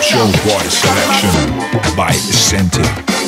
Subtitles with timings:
[0.00, 3.27] Show Boy selection by Senti.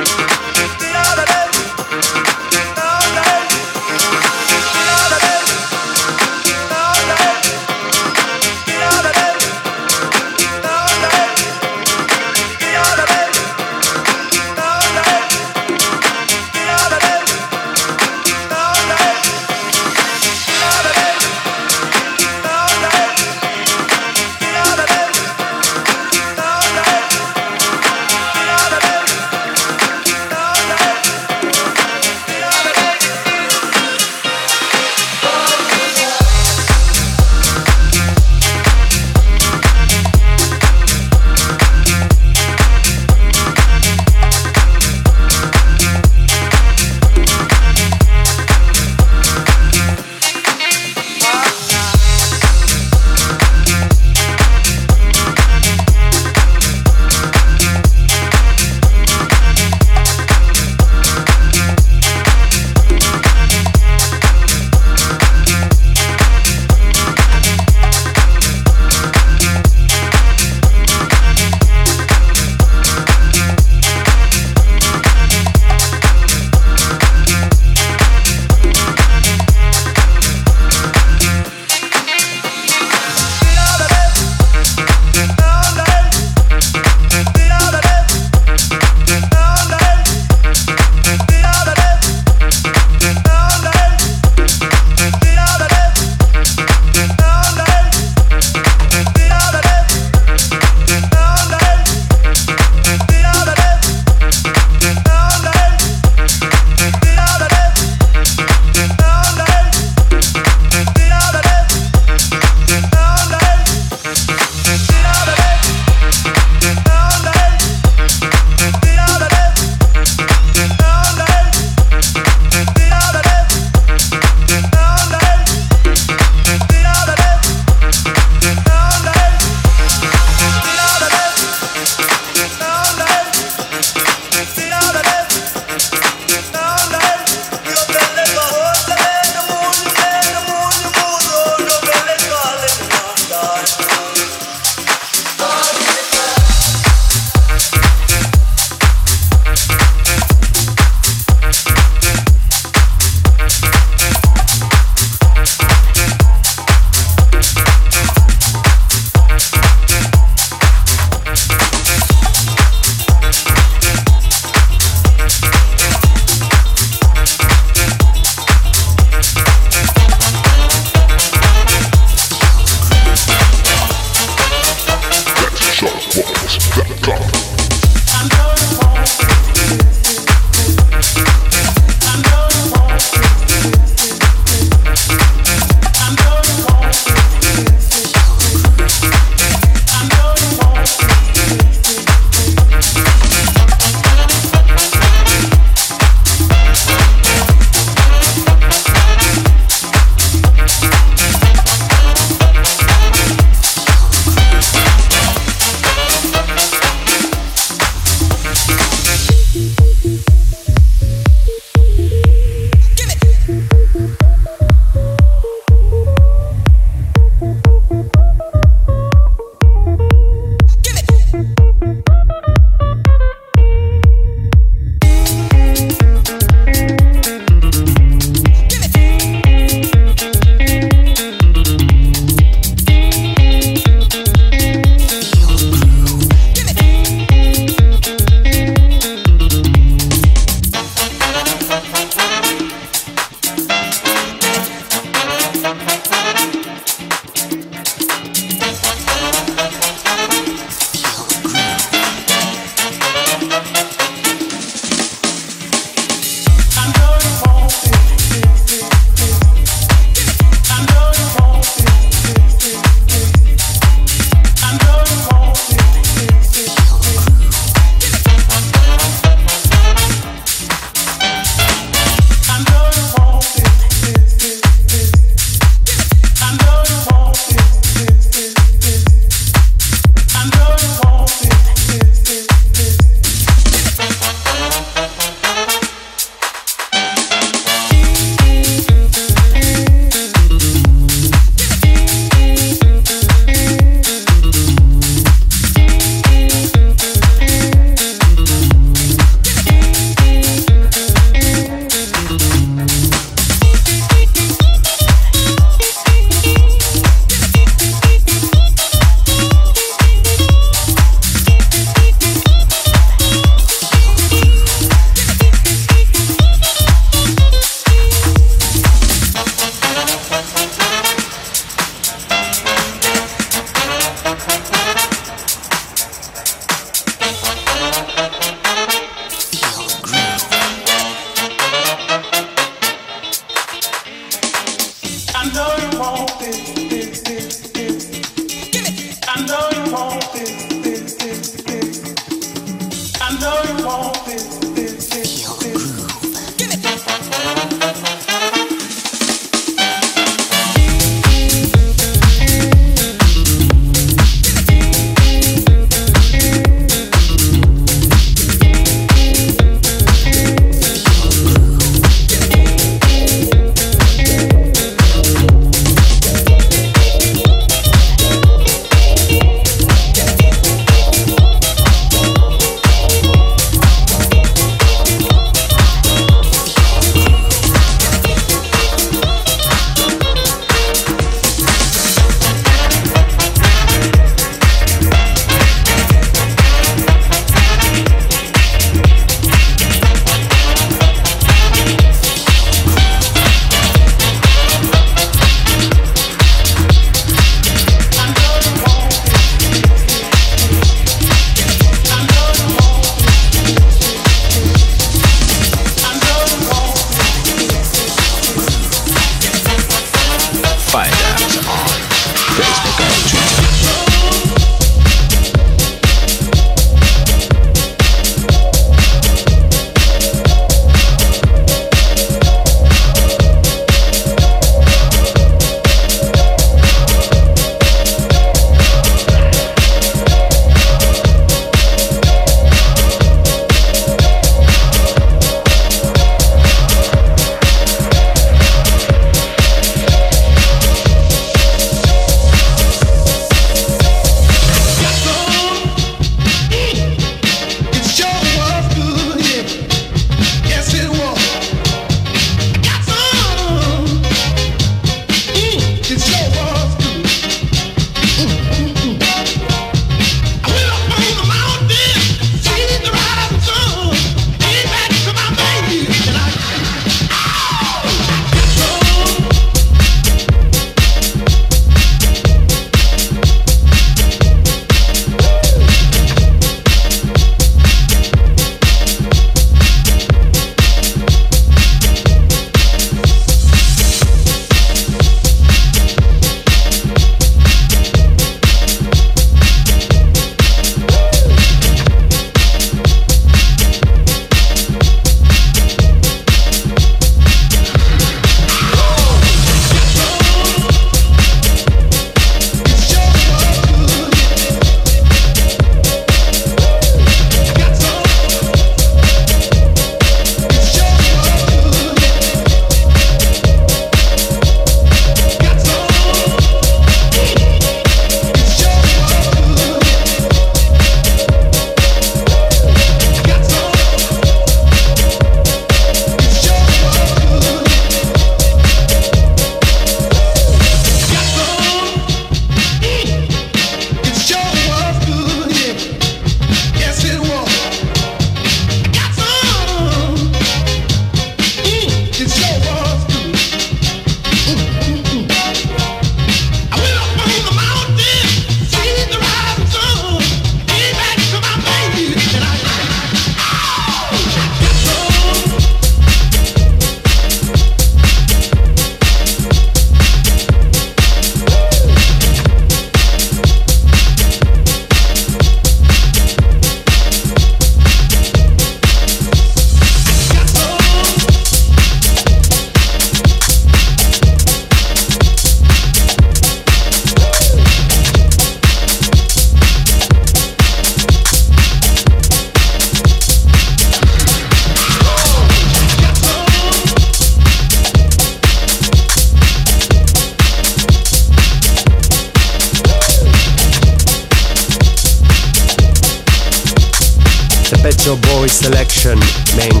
[598.81, 599.37] selection,
[599.77, 600.00] main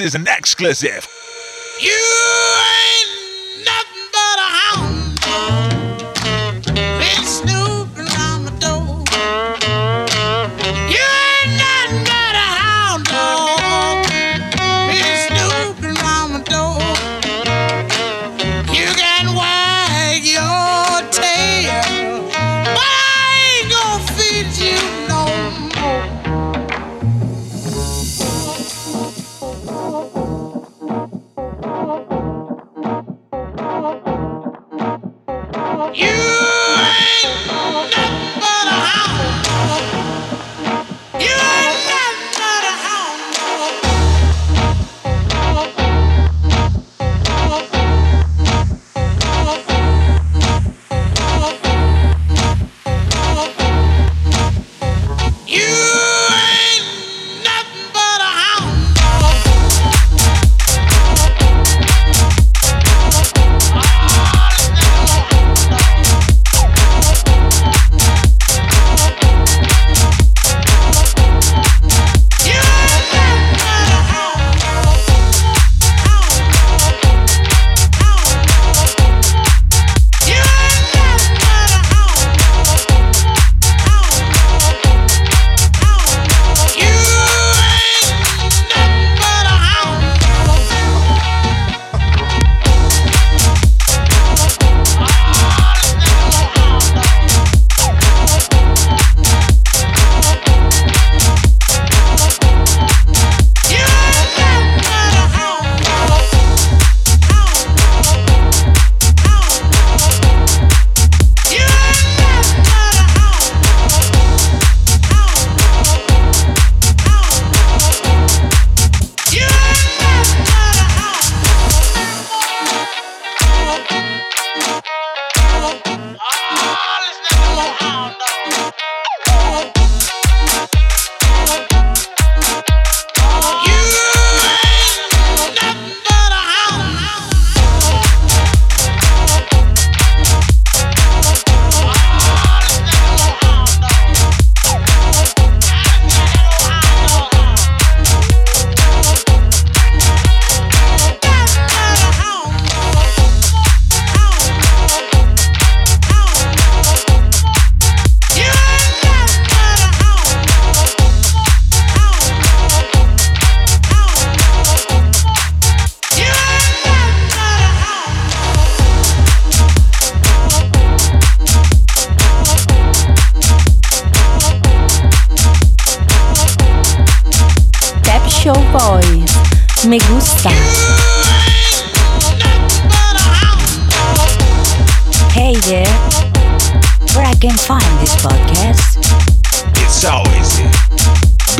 [0.00, 1.19] Is an exclusive.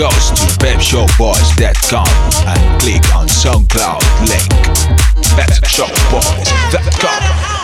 [0.01, 2.07] Goes to pepshowboys.com
[2.49, 4.49] and click on SoundCloud link.
[5.37, 7.60] Pepshowboys.com.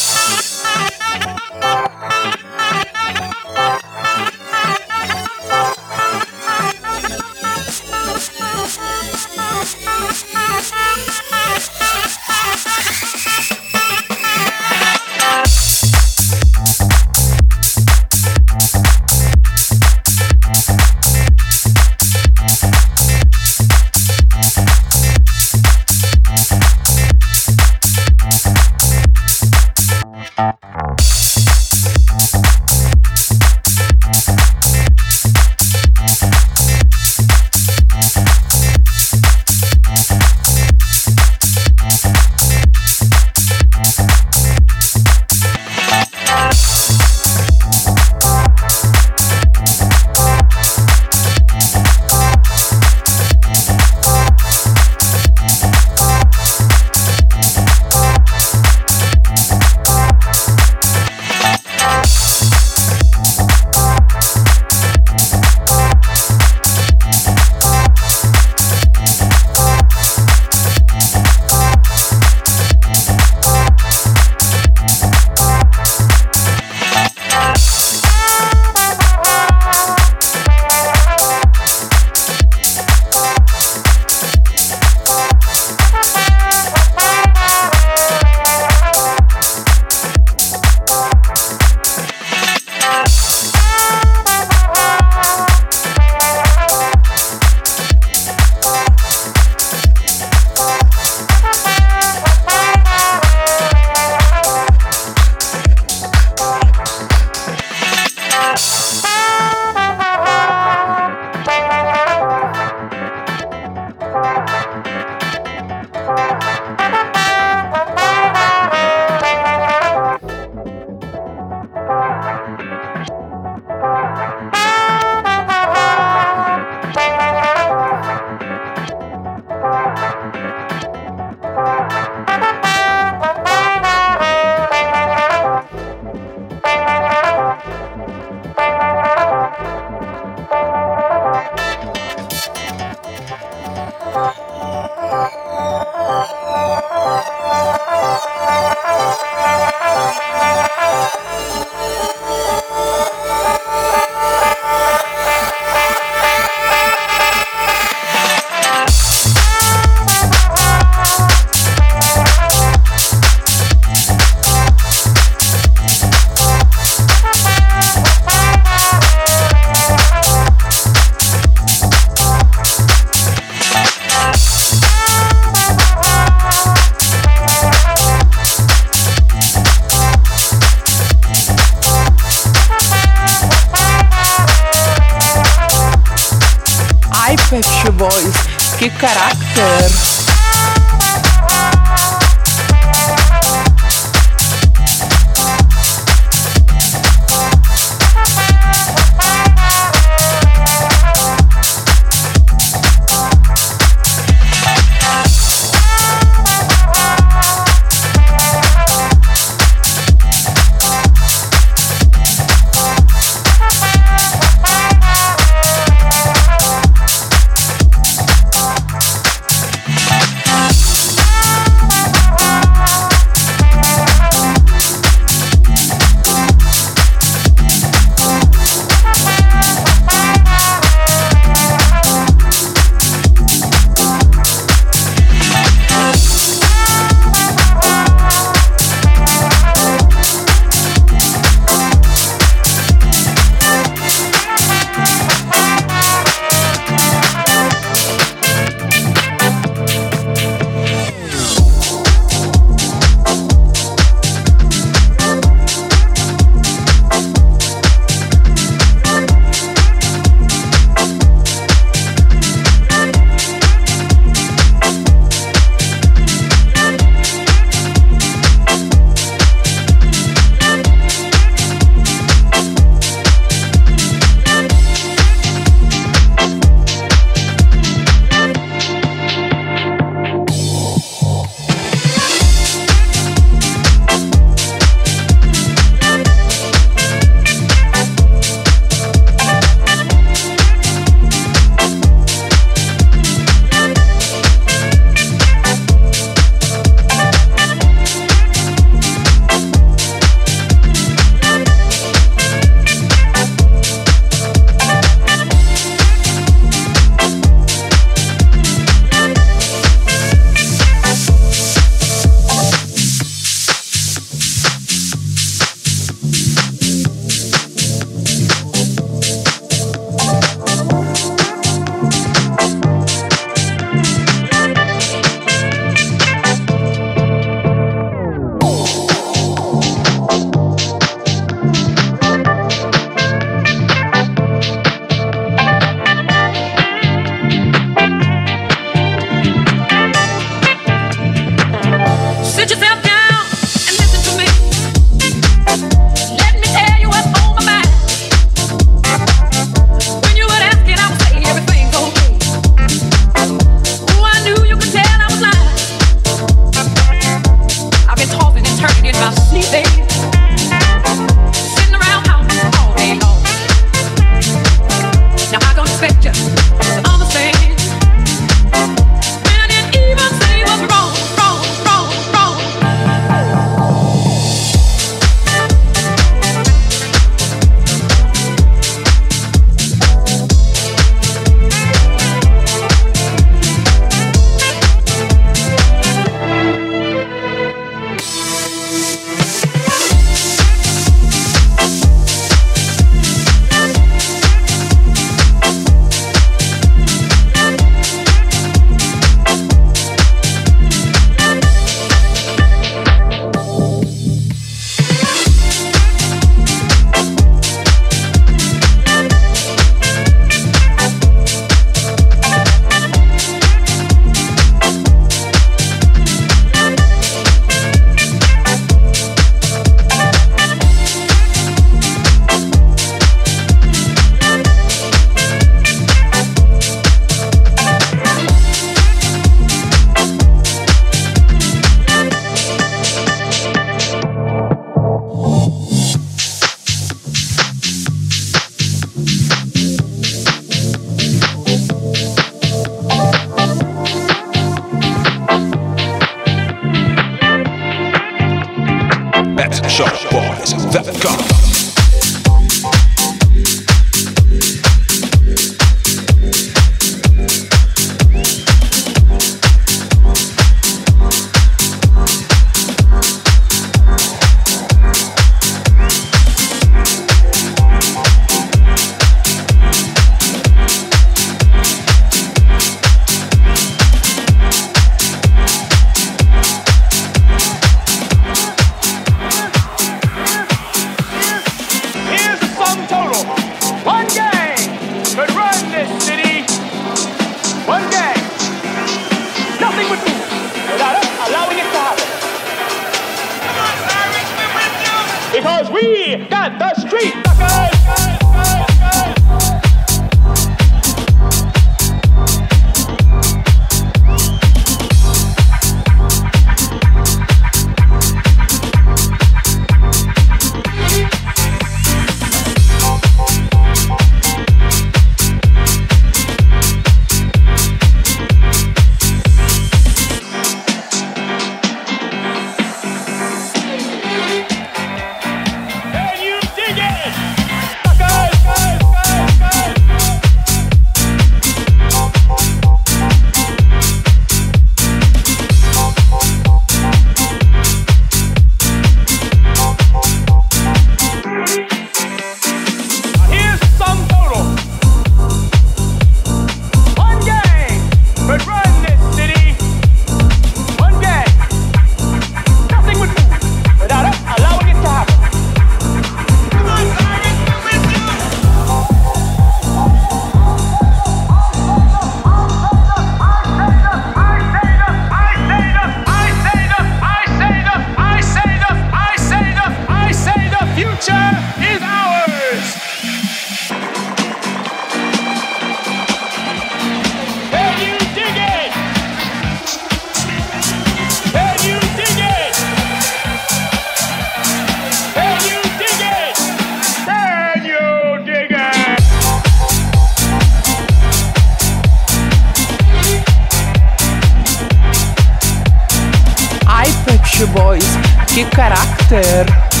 [598.71, 600.00] carácter.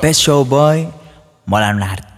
[0.00, 0.86] Best Show Boys.
[1.46, 2.09] Los Best